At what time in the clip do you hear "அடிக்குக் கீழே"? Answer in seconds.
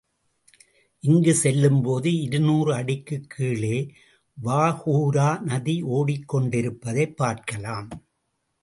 2.73-3.93